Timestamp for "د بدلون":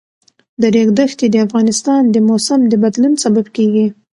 2.67-3.13